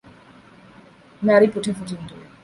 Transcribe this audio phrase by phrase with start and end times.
[1.21, 2.27] Mary put her foot into it.